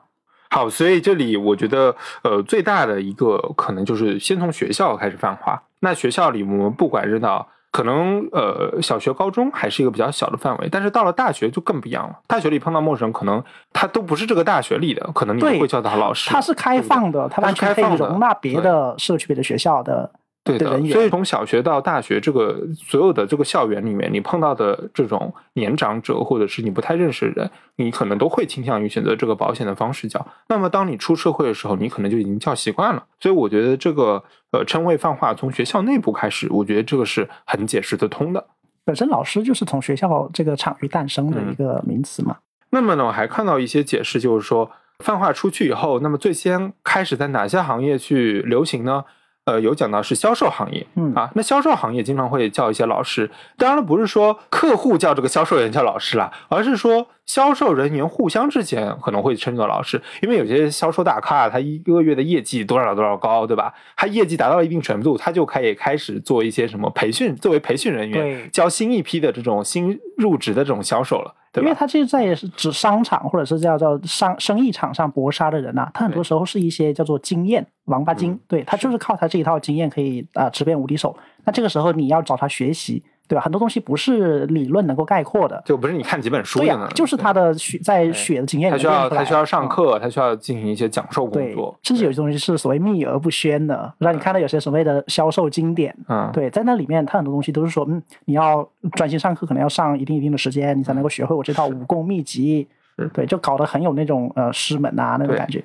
[0.49, 5.61] 好，所以这里我觉得，呃，最大的一个可能就是先从学校开始泛化。
[5.81, 12.17] 那学校里，我们不管是到可能呃小学、高中还是一个比较小的范围，但是到了大学就更不一样了。
[12.25, 16.29] 大学里碰到陌生人，可能他都不是这个大学里的，可能你对会叫他老师。
[16.29, 20.09] 他是开放的，它它完全可以是开放的容纳别的社区、别的学校的
[20.45, 20.79] 对的。
[20.85, 30.25] 所以从小学到大学，这个所有的这个校园里面，你碰到的这种年长者，或者是你不太认识的人，你可能都会倾向于选择这个保险的方式交。
[30.47, 33.03] 那么当你出社会的时候，你可能就已经叫习惯了。
[33.19, 38.45] 所以我觉得这个呃称谓泛化从学校内部开始，我觉得这个是很解释得通的。
[38.85, 42.37] 本身老师就是从学校这个场域诞生的嗯一个名词嘛。
[42.69, 49.05] 那么呢，我还看到一些解释，就是说泛化出去以后，那么最先开始在哪些行业去流行呢？
[49.45, 63.71] 呃，有讲到是销售行业，嗯啊，那销售行业经常会叫一些老师，当然了，不是说客户叫这个销售员叫老师啦，而是说销售人员互相之间可能会称作老师，因为有些销售大咖，他一个月的业绩多少多少高，对吧？
[63.95, 71.63] 他业绩达到了一定程度，他就可以开始做一些什么培训，作为培训人员教新一批的这种新入职的这种销售了，对？
[71.63, 81.15] 因为他这是在指商场或者是叫叫商生意场上搏杀的人呐、他很多时候是一些叫做经验王八精，嗯对他就是靠他这一套经验可以啊、直变无敌手。
[81.43, 83.41] 那这个时候你要找他学习，对吧？
[83.41, 85.61] 很多东西不是理论能够概括的。
[85.65, 103.07] 就不是你看几本书对呀、就是他的血在血的经验里他需要他需要上嗯课，他需要进行一些讲授工对作，，甚至有些东西是所谓秘而不宣的，让你看到有些所谓的销售经典，嗯，对，在那里面，他很多东西都是说，嗯，你要专心上课，可能要上一定一定的时间，你才能够学会我这套武功秘籍是。
[103.13, 105.63] 对，就搞得很有那种呃师门啊那种感觉。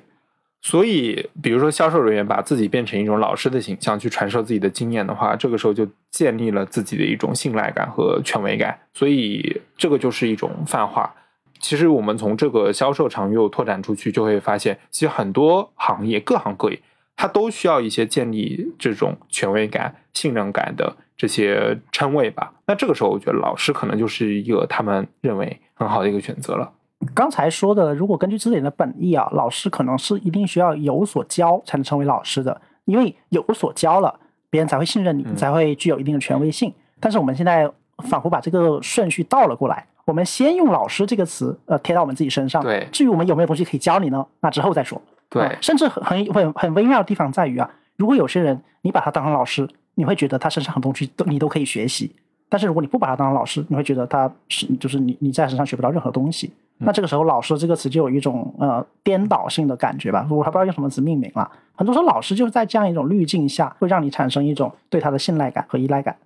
[0.63, 11.15] 所以，比如说销售人员把自己变成一种老师的形象去传授自己的经验的话，这个时候就建立了自己的一种信赖感和权威感，所以这个就是一种泛化。
[11.59, 16.79] 其实我们从这个销售场域拓展出去，就会发现，其实很多行业各行各业，
[17.15, 22.53] 它都需要一些建立这种权威感、信任感的这些称谓吧。
[22.67, 26.71] 那这个时候，我觉得老师可能就是一个他们认为很好的一个选择了。
[27.13, 36.73] 刚才说的，如果根据字典的本意啊，老师可能是一定需要有所教才能成为老师的，因为有所教了，别人才会信任你，嗯才会具有一定的权威性。
[36.99, 37.69] 但是我们现在
[38.09, 42.61] 仿佛把这个顺序倒了过来，我们先用“老师”这个词，呃，贴到我们自己身上。
[42.63, 44.25] 对至于我们有没有东西可以教你呢？
[44.39, 45.01] 那之后再说。
[45.29, 52.09] 对啊甚至很很很很微妙的地方在于啊，如果有些人你把他当成老师，你会觉得他身上很多东西都你都可以学习；
[52.51, 56.51] 但是如果你不把他当成老师，你会觉得他是就是你你在身上学不到任何东西。
[56.79, 61.49] 那这个时候，老师这个词就有一种呃颠倒性的感觉吧，我还不知道用什么词命名了。
[61.75, 66.17] 很多时候，老师就是在这样一种滤镜下，会让你产生一种对他的信赖感和依赖感。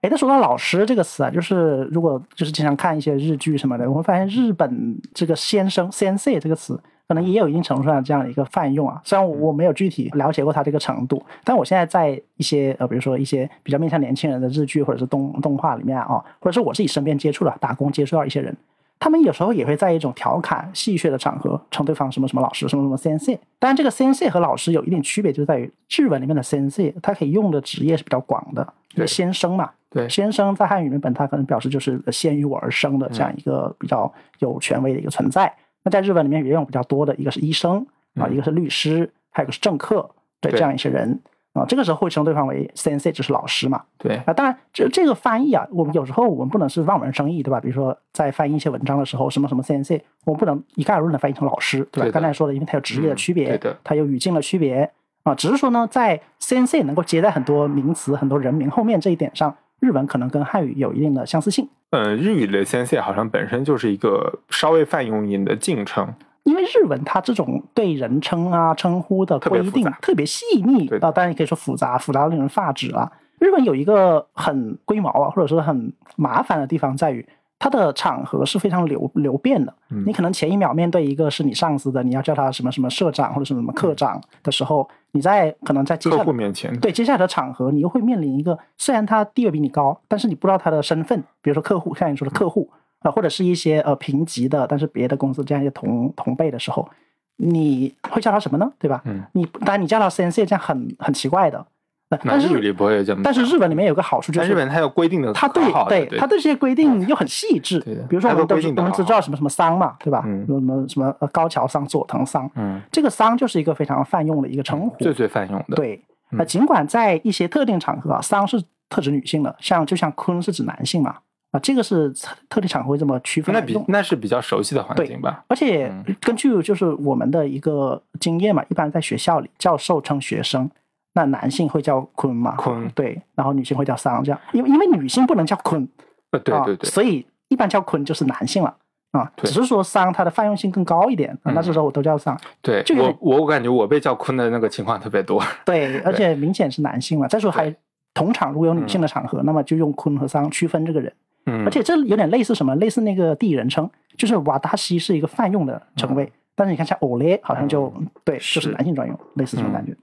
[0.00, 9.00] 哎，那说到老师这个词啊，就是如果就是经常看一些日剧什么的，我会发现日本这个先生 “sensei” 这个词，可能也有一定程度上这样的一个泛用啊。
[9.02, 18.54] 虽然我我没有具体了解过它这个程度，但我现在在一些呃，比如说一些比较面向年轻人的日剧或者是动动画里面啊，或者是我自己身边接触的打工接触到一些人，
[19.00, 23.38] 他们有时候也会在一种调侃、戏谑的场合称对方什么什么老师、什么什么 sensei。
[23.58, 29.70] 当然，这个 sensei 和老师有一点区别，就在于日文里面的 sensei，它可以用的职业是比较广的，先生嘛。
[29.90, 35.50] 对先生在汉语里面本它可能表示就是先于我而生的这样一个比较有权威的一个存在。
[35.88, 37.78] 那在日本里面也用比较多的，一个是医生
[38.16, 41.18] 啊，嗯一个是律师，还有一个是政客，对对这样一些人
[41.54, 43.82] 啊，这个时候会称对方为 sensei，就是老师嘛。
[43.96, 47.58] 对，啊，当然，这这个翻译啊，我们有时候我们不能是望文生义，对吧？
[47.58, 52.10] 比如说在翻译一些文章的时候，什么什么 sensei，我们不能一概而论的翻译成老师，对吧？
[52.12, 54.90] 刚才说的，因为它有职业的区别，它有语境的区别
[55.22, 61.68] 啊，只是说呢，在 sensei 能够接在很多名词、很多人名后面这一点上，日文可能跟汉语有一定的相似性。
[61.90, 66.06] 嗯，日语的先生好像本身就是一个稍微泛用一点的敬称，
[66.44, 73.10] 因为日文它这种对人称啊称呼的规定特别细腻对啊，当然也可以说复杂，复杂到令人发指啊。
[73.38, 77.26] 日本有一个很龟毛啊，或者说很麻烦的地方在于。
[77.58, 80.04] 它的场合是非常流流变的，嗯。
[80.06, 92.68] 你可能前一秒面对一个是你上司的，你要叫他什么什么社长或者什么什么科长的时候，你在可能在接下客户面前，对接下来的场合，你又会面临一个虽然他地位比你高，但是你不知道他的身份，比如说客户，像你说的客户
[93.00, 96.88] 啊、呃或者是一些呃平级的，但是别的公司这样一些同同辈的时候，
[97.36, 98.70] 你会叫他什么呢？
[98.78, 99.02] 对吧？
[99.04, 101.66] 嗯，你当然你叫他 sensei 这样很很奇怪的，
[102.08, 110.22] 但是日语里不会这么，但是日本里面有个好处就是日本它有规定的它对对对他对这些规定又很细致，比如说我们都我们只知道什么什么桑嘛，对吧？
[110.26, 121.16] 嗯什么什么呃高桥桑、佐藤桑，嗯，这个桑就是一个非常泛用的一个称呼，最最泛用的，对，嗯那尽管在一些特定场合啊，桑是特指女性的，像就像坤是指男性嘛，
[121.50, 123.78] 啊，这个是特特定场合会这么区分那比。
[123.86, 125.44] 那是比较熟悉的环境吧？
[125.48, 130.70] 而且嗯根据就是我们的一个经验嘛，一般在学校里，教授称学生，
[131.18, 132.88] 那男性会叫坤嘛，坤。
[132.94, 135.86] 对，然后女性会叫桑，这样，因为因为女性不能叫坤，
[136.30, 138.74] 呃，对啊对对，所以一般叫坤就是男性了
[139.10, 139.50] 啊，对。
[139.50, 147.26] 只是说桑它的泛用性更高一点，啊那嗯这时候我都叫桑，对这个我我我感觉我被叫坤的那个情况特别多，对，而且明显是男性了。
[147.26, 147.74] 再说还
[148.14, 151.12] 同场如果有女性的场合，那么就用坤和桑区分这个人。
[151.46, 152.74] 嗯，而且这有点类似什么？
[152.76, 157.90] 类似那个第一人称，就是瓦达西是一个泛用的称谓，但是你看像欧雷好像就、
[158.22, 158.70] 对，就是。
[158.72, 159.96] 男性专用，类似这种感觉。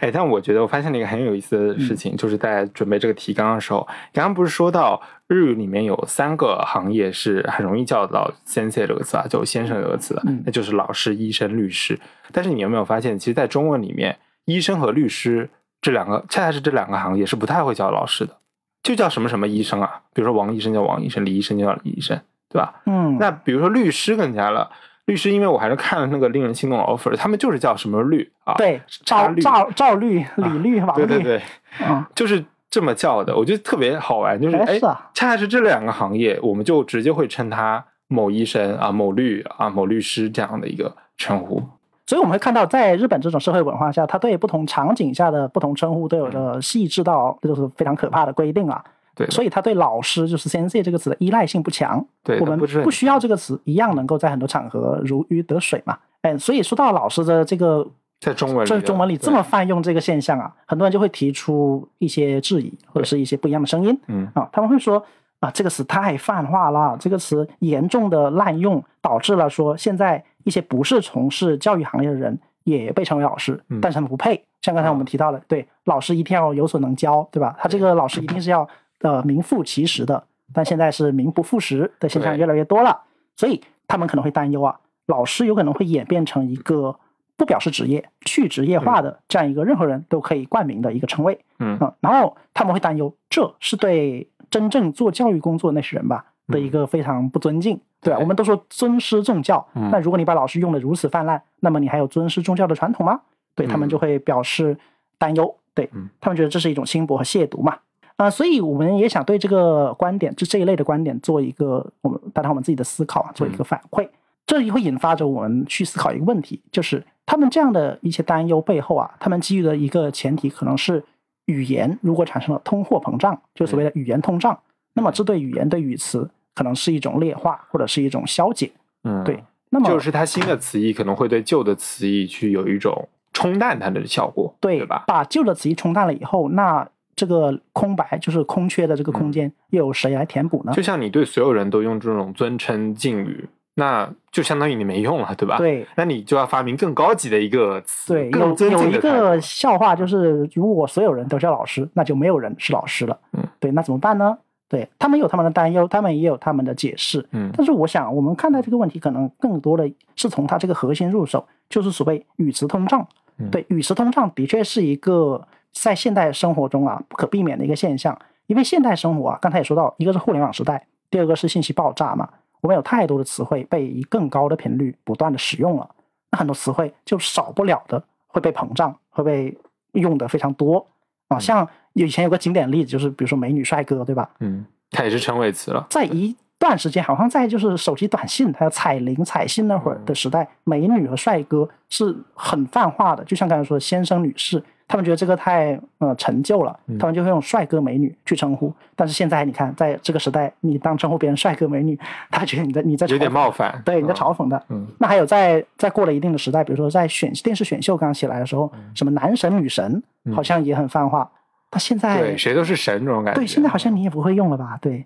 [0.00, 11.98] 哎，但我觉得我发现了一个很有意思的事嗯情，就是在准备这个提纲的时候，刚刚不是说到日语里面有三个行业是很容易叫到 “sensei” 这个词啊，就先生这个词那就是老师、医生、律师。
[12.32, 15.50] 但是你有没有发现，其实，在中文里面，医生和律师
[15.80, 18.36] 这两个，恰恰是这两个行业是不太会叫老师的，
[18.84, 22.82] 就叫什么什么医生啊，比如说王医生叫王医生，李医生就叫李医生，对吧？
[22.86, 24.70] 嗯，那比如说律师更加了。
[25.06, 31.42] 律师，因为我还是看了那个令人心动的 offer，他们就是叫什么律啊，对，赵赵赵律、李律、王律，对对对，
[31.88, 34.40] 嗯，就是这么叫的，我觉得特别好玩。
[34.40, 41.62] 就是哎恰恰是这两个行业，我们就直接会称他某医生啊、某律啊、某律师这样的一个称呼。
[42.08, 48.84] 所以我们会看到，在日本这种社会文化下，他对不同场景下的不同称呼都有着细致到这就是非常可怕的规定啊。
[49.16, 55.96] 对，所以他对老师就是 sensei 这个词的依赖性不强，对我们不不需要这个词，一样能够在很多场合如鱼得水嘛。
[56.20, 57.88] 哎，所以说到老师的这个
[58.20, 63.98] 在中文在中文里这么泛用这个现象啊，很多人就会提出一些质疑或者是一些不一样的声音。
[64.08, 64.28] 嗯。
[64.34, 65.02] 啊，他们会说
[65.40, 73.80] 啊，这个词太泛化了，这个词严重的滥用，导致了说现在一些不是从事教育行业的人也被称为老师，嗯。
[73.80, 74.44] 但是他们不配。
[74.62, 77.56] 像刚才我们提到的，对老师一定要有所能教，对吧？
[77.60, 78.68] 他这个老师一定是要
[79.00, 83.02] 呃名副其实的，但现在是名不副实的现象越来越多了，
[83.34, 86.98] 所以他们可能会担忧啊，老师有可能会演变成一个
[87.36, 91.38] 不表示职业、去职业化的这样一个任何人都可以冠名的一个称谓。
[91.58, 91.76] 嗯。
[91.80, 99.90] 嗯，然后他们会担忧，这是对真正做教育工作的那些人吧的一个非常不尊敬，对我们都说尊师重教，嗯。
[99.90, 103.20] 那如果你把老师用的如此泛滥，那么你还有尊师重教的传统吗？
[103.54, 103.90] 对他们嗯。
[103.90, 104.78] 就会表示
[105.18, 106.08] 担忧，对嗯。
[106.20, 107.76] 他们觉得这是一种轻薄和亵渎嘛。
[108.16, 114.08] 啊、所以我们也想对这个观点，就这一类的观点做一个我们当然我们自己的思考啊，做一个反馈。
[114.46, 121.02] 这也会引发着我们去思考一个问题，就是他们这样的一些担忧背后啊，他们基于的一个前提可能是
[121.46, 124.56] 语言如果产生了通货膨胀，就所谓的语言通胀，
[124.94, 128.70] 那么这对语言对语词可能是一种劣化或者是一种消解。
[129.02, 135.04] 嗯，对，那么就是它新的词义可能会对旧的词义去有一种冲淡它的效果，对对吧？
[135.08, 140.72] 把旧的词义冲淡了以后，那这个空白就是空缺的这个空间，又有谁来填补呢？
[140.74, 145.56] 就像你对所有人都用这种尊称敬语，那就相当于你没用了，对吧？。
[145.56, 149.40] 对那你就要发明更高级的一个词，对，有更尊有一个。
[149.40, 153.18] 笑话，就是如果所有人都叫老师，那就没有人是老师了。
[153.32, 154.36] 嗯，对，那怎么办呢？
[154.68, 157.24] 对他们有他们的担忧，他们也有他们的解释。
[157.30, 163.06] 嗯但是我想，我们看待这个问题，可能更多的是从它这个核心入手，就是所谓语词通胀。
[163.38, 165.46] 嗯对，语词通胀的确是一个
[165.82, 168.18] 在现代生活中啊不可避免的一个现象。
[168.46, 172.28] 因为现代生活啊，刚才也说到，一个是互联网时代，第二个是信息爆炸嘛，
[172.60, 175.90] 我们有太多的词汇被以更高的频率不断的使用了，
[176.30, 179.58] 那很多词汇就少不了的会被膨胀，会被
[179.92, 180.86] 用的非常多
[181.26, 181.40] 啊。
[181.40, 184.30] 像以前有个经典例子，就是比如说美女帅哥，对吧？
[184.38, 185.84] 嗯，它也是称谓词了。
[185.90, 193.24] 在一段时间，好像在就是手机短信还有彩铃、彩信那会儿的时代，美女和帅哥是很泛化的。
[193.24, 198.72] 就像刚才说的先生、女士，他们觉得这个太呃陈旧了，嗯他们就会用帅哥美女去称呼。
[198.94, 201.98] 但是现在你看，在这个时代，你当称呼别人帅哥美女，
[202.30, 203.82] 他觉得你在你在有点冒犯。
[203.84, 204.62] 对，你在嗯嘲讽的。
[204.68, 210.02] 嗯那还有在在过了一定的时代，比如说在选电视选秀刚起来的时候，嗯什么男神女神
[210.34, 211.30] 好像也很泛化。
[211.68, 213.40] 他现在对，谁都是神这种感觉。
[213.40, 214.78] 对现在好像你也不会用了吧？
[214.80, 215.04] 对，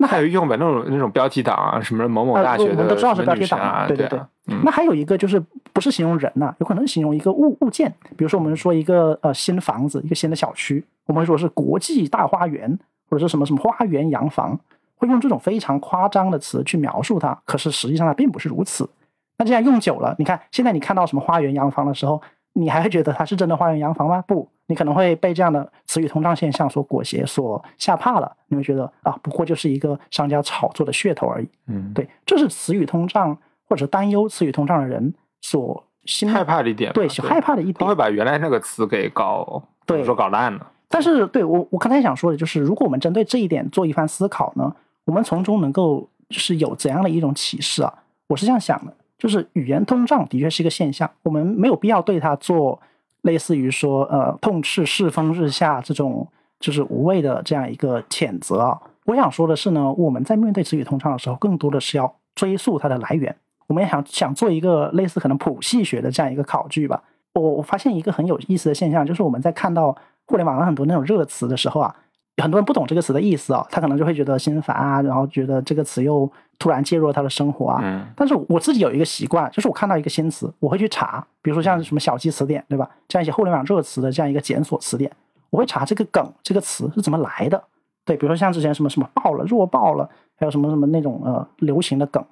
[0.00, 5.38] 那还有用吧，那种那种标题党啊，什么某某大学我们都知道是标题党啊，对对对啊，嗯那还有一个就是
[5.74, 12.78] 不是形容人呐、有可能是形容一个物物件，比如说我们说一个呃新房子，一个新的小区，我们会说是国际大花园，
[13.10, 14.58] 或者是什么什么花园洋房，
[14.96, 18.88] 会用这种非常夸张的词去描述它，可是实际上它并不是如此。
[19.36, 22.22] 那这样用久了，你看现在你看到什么花园洋房的时候，
[22.54, 24.24] 你还会觉得它是真的花园洋房吗？
[24.26, 28.32] 不，你可能会被这样的词语通胀现象所裹挟、所吓怕了。
[28.46, 31.48] 你会觉得啊，不过就是一个商家炒作的噱头而已。
[31.66, 33.36] 嗯，对，这是词语通胀
[33.68, 35.12] 或者担忧词语通胀的人
[35.42, 37.74] 所心害怕的一点吧，对所害怕的一点。
[37.80, 40.70] 他会把原来那个词给搞，对说搞烂了。
[40.88, 44.72] 但是，对我我刚才想说的就是，如果我们针对这一点做一番思考呢，
[45.04, 47.92] 我们从中能够就是有怎样的一种启示啊？
[48.28, 52.80] 我是这样想的，就是语言通胀的确是一个现象，我们没有必要对它做
[53.22, 56.26] 类似于说呃痛斥世风日下这种
[56.58, 58.80] 就是无谓的这样一个谴责啊。
[59.06, 63.34] 我想说的是呢，我们在面对词语通畅的时候，更多的是要追溯它的来源。
[63.66, 67.02] 我们也想想做一个类似可能谱系学的这样一个考据吧。
[67.34, 69.96] 我我发现一个很有意思的现象，就是我们在看到
[70.26, 71.94] 互联网上很多那种热词的时候啊，
[72.42, 76.30] 很多人不懂这个词的意思啊，他可能就会觉得心烦啊，然后觉得这个词又
[76.60, 77.80] 突然介入了他的生活啊。
[77.82, 82.88] 嗯但是我自己有一个习惯，就是我看到一个新词，我会去查，比如说像什么小鸡词典，对吧？
[83.08, 85.10] 这样一些互联网热词的这样一个检索词典，
[85.50, 87.60] 我会查这个梗这个词是怎么来的。
[88.04, 92.24] 对，比如说像之前什么什么爆了、弱爆了，还有什么什么那种呃流行的梗，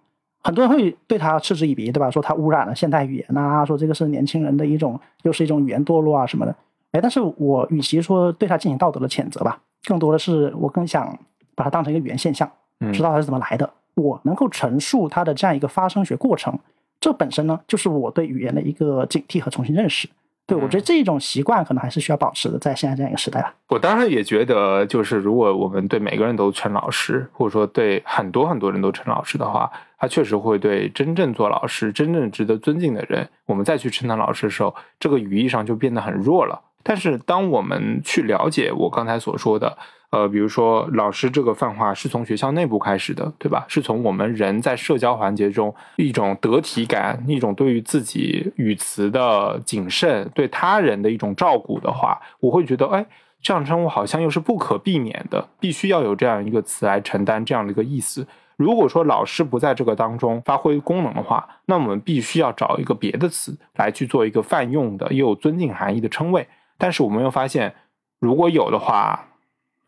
[0.43, 2.11] 很多人会对他嗤之以鼻，对吧？
[2.11, 6.55] 说他污染了现代语言啊，说这个是年轻人的一种又是一种语言堕落啊什么的。
[6.93, 11.19] 哎，但是我与其说对他进行道德的谴责吧，更多的是我更想
[11.55, 12.51] 把它当成一个语言现象，
[12.81, 13.71] 嗯知道它是怎么来的。
[13.99, 16.59] 我能够陈述它的这样一个发生学过程，
[17.01, 20.09] 这本身呢，就是我对语言的一个警惕和重新认识。
[20.47, 23.55] 对我觉得这种习惯可能还是需要保持的，在现在这样一个时代吧。
[23.69, 36.59] 我当然也觉得，就是如果我们对每个人都称老师，或者说对很多很多人都称老师的话，他确实会对真正做老师、真正值得尊敬的人，我们再去称他老师的时候，这个语义上就变得很弱了。
[36.83, 39.77] 但是当我们去了解我刚才所说的，
[40.11, 43.67] 呃，比如说老师这个泛化是从学校内部开始的，对吧？
[43.69, 53.05] 是从我们人在社交环节中一种得体感，一种对于自己语词的谨慎，对他人的一种照顾的话，我会觉得，哎，
[53.43, 58.27] 这样称呼好像又是不可避免的，必须要有这样一个词来承担这样的一个意思。
[58.57, 66.49] 如果说老师不在这个当中发挥功能的话，那我们必须要找一个别的词来去做一个泛用的又有尊敬含义的称谓。
[66.79, 67.75] 但是我们又发现，
[68.19, 69.28] 如果有的话，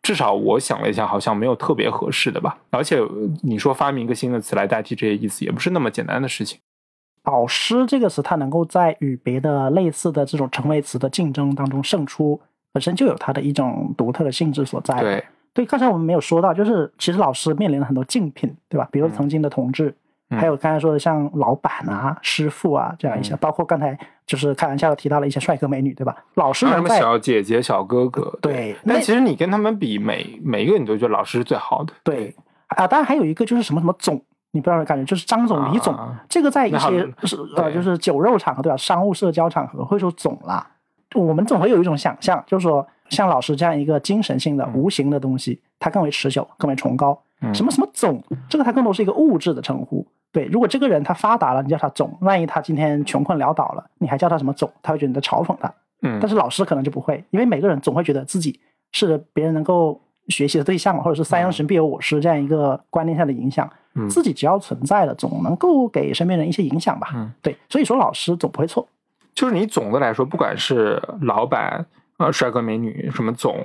[0.03, 2.59] 至少我想了一下，好像没有特别合适的吧。
[2.71, 3.09] 而且呃
[3.43, 6.59] 你说发明一个新的词来代替这些意思，也不是那么简单的事情。
[7.25, 12.41] 老师这个词，它能够在与别的类似的这种成谓词的竞争当中胜出，
[12.73, 14.99] 本身就有它的一种独特的性质所在。
[14.99, 18.89] 对，对，刚才我们没有说到，就是其实老师面临了很多竞品，对吧？
[18.91, 19.95] 比如曾经的同志，嗯
[20.31, 26.17] 还有刚才说的像老板啊、师傅啊这样一些，嗯包括刚才就是开玩笑的提到了一些帅哥美女，对吧？
[26.35, 31.93] 老师什么能在小姐姐、小哥哥，对那但其实你跟他们比，每每一个你都觉得老师是最好的。
[32.05, 32.35] 对
[32.69, 34.23] 啊，当然还有一个就是什么什么总，
[34.53, 36.79] 你不知道感觉就是张总、李总，啊这个在一些
[37.25, 38.77] 是呃对就是酒肉场合对吧？
[38.77, 40.65] 商务社交场合会说总啦，
[41.15, 47.21] 我们总会有一种想象，就是说像老师这样一个精神性的、嗯无形的东西，它更为持久、更为崇高。
[47.43, 50.07] 嗯什么什么总，这个它更多是一个物质的称呼。
[50.33, 55.73] 对，如果这个人他发达了，你叫他总；万一他今天穷困潦倒了，你还叫他什么总，他会觉得你在嘲讽他。
[56.03, 58.59] 嗯但是老师可能就不会，因为每个人总会觉得自己
[58.93, 63.69] 是别人能够学习的对象嘛，或者是三阳神必有我师这样一个观念下的影响。
[63.95, 67.11] 嗯自己只要存在了，总能够给身边人一些影响吧。
[67.15, 68.87] 嗯对，所以说老师总不会错。
[69.35, 71.85] 就是你总的来说，不管是老板、
[72.19, 73.57] 呃帅哥美女、什么总，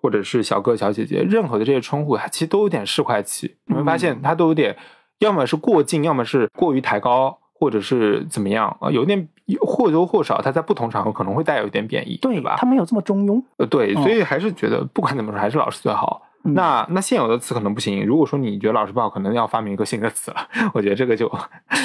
[0.00, 3.56] 或者是小哥小姐姐，任何的这些称呼，它其实都有点市侩气。
[3.66, 4.76] 你会发现，它都有点，
[5.22, 9.28] 要么是过近，要么是过于抬高，或者是怎么样啊，有点
[9.60, 12.66] 或多或少，它在不同场合可能会带有一点贬义，对吧他？
[12.66, 13.42] 没有这么中庸。
[13.58, 16.22] 呃，对，嗯所以还是觉得不管怎么说，还是老师最好。
[16.44, 18.04] 嗯那那现有的词可能不行。
[18.04, 20.36] 如果说你觉得老师不好，可能要发明一个新的词了。
[20.74, 21.30] 我觉得这个就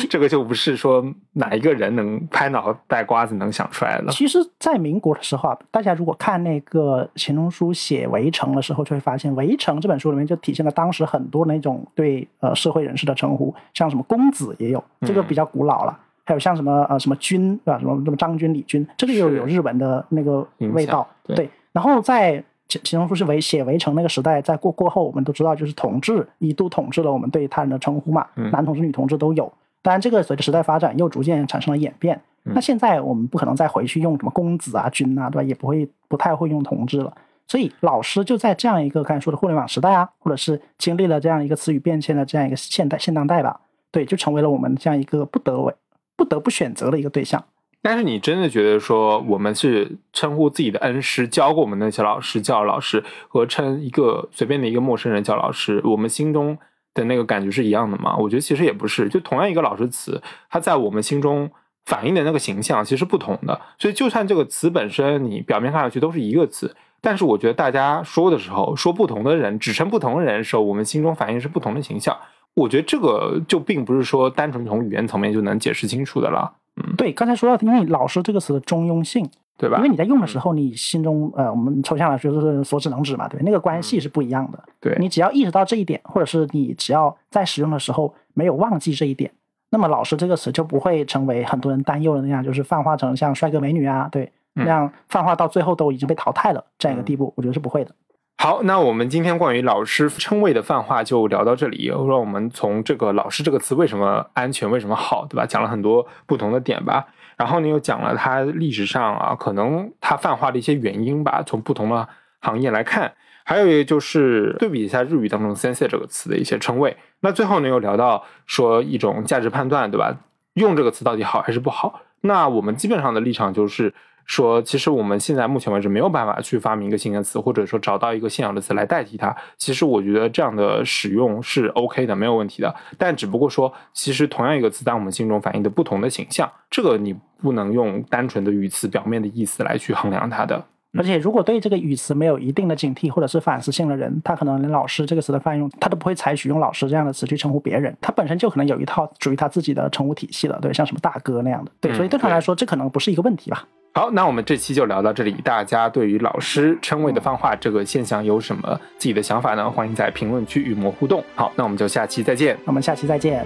[0.09, 4.11] 这个就不是说哪一个人能拍脑袋瓜子能想出来的。
[4.11, 15.97] 其实，在民国的时候啊，大家如果看那个钱钟书写《围城》的时候，就会发现，《围城》这本书里面就体现了当时很多那种对呃社会人士的称呼，像什么公子也有，这个比较古老了。
[16.25, 17.79] 还有像什么呃什么军对吧？
[17.79, 21.07] 什么什么张军、李军，这个又有日文的那个味道。
[21.23, 29.51] 对，然后在其其中说是围写围城那个时代，在过过后，我们都知道就是统治一度统治了我们对他人的称呼嘛，男同志、女同志都有。
[29.81, 32.19] 当然，这个随着时代发展又逐渐产生了演变。
[32.43, 35.43] 那现在我们不可能再回去用什么公子啊、君啊，对吧？
[35.43, 37.13] 也不会不太会用同志了。
[37.45, 43.59] 所以老师就在这样一个刚才说的互联网时代啊，或者是经历了这样一个词语变迁的这样一个现代现当代吧，
[43.91, 45.73] 对，就成为了我们这样一个不得为
[46.15, 47.43] 不得不选择的一个对象。
[47.89, 56.57] 但是你真的觉得说我们是称呼自己的恩师教过我们那些老师叫老师，和称一个随便的一个陌生人叫老师，我们心中
[56.93, 58.17] 的那个感觉是一样的吗？
[58.17, 61.49] 我觉得其实也不是，就同样一个老师词，它在我们心中
[61.85, 63.61] 反映的那个形象其实不同的。
[63.79, 66.75] 所以就算这个词本身你表面看上去都是一个词。
[66.99, 72.17] 但是我觉得大家说的时候，说不同的人，指称不同的人的时候，我们心中反映是不同的形象。
[72.55, 76.51] 我觉得这个就并不是说单纯从语言层面就能解释清楚的了。
[76.77, 79.77] 嗯，对，刚才说到，因为“老师”这个词的中庸性，对吧？
[79.77, 84.63] 因为你在用的时候，你心中呃，我们抽象来说就是所指能指嘛，对，那个关系是不一样的。
[84.79, 89.31] 对你只要意识到这一点，或者是你只要在使用的时候没有忘记这一点，
[89.71, 94.31] 那么“老师”这个词就不会成为很多人担忧的那样，就是泛化成像帅哥美女啊，对。
[94.59, 97.91] 那样泛化到最后都已经被淘汰了这样一个地步，我觉得是不会的。
[98.39, 101.87] 好，那我们今天关于老师称谓的泛化就聊到这里。
[101.87, 105.43] 让我们从这个“老师”这个词为什么安全、为什么好，对吧？
[105.47, 107.07] 讲了很多不同的点吧。
[107.35, 111.41] 然后呢，又讲了它历史上啊，可能它泛化的一些原因吧。
[111.43, 112.07] 从不同的
[112.39, 113.11] 行业来看，
[113.43, 116.95] 还有一个就是对比一下日语当中 “sensei” 这个词的一些称谓。
[117.21, 120.15] 那最后呢，又聊到说一种价值判断，对吧？
[120.53, 122.01] 用这个词到底好还是不好？
[122.21, 123.95] 那我们基本上的立场就是。
[124.27, 129.35] 说，其实我们现在目前为止没有办法去发明一个新的词，或者说找到一个现有的词来代替它。
[129.57, 132.75] 其实我觉得这样的使用是 OK 的，没有问题的。
[132.97, 140.63] 但只不过说，其实同样一个词在我们心中反映的不同的形象，这个你不能用单纯的语词表面的意思来去衡量它的。
[140.97, 147.95] 而且，如果对这个语词没有一定的警惕或者是反思性的人，他可能连“老师”这个词的泛用，他都不会采取用“老师”这样的词去称呼别人。
[148.01, 151.71] 他本身就可能有一套属于他自己的称呼体系了，对，像什么大哥那样的。
[151.79, 153.67] 对，所以对他来说，这可能不是一个问题吧。
[153.97, 155.31] 好，那我们这期就聊到这里。
[155.43, 159.67] 大家对于老师称谓的泛化这个现象有什么自己的想法呢？
[159.67, 161.23] 欢迎在评论区与我们互动。
[161.33, 162.55] 好，那我们就下期再见。
[162.57, 163.43] 那我们下期再见。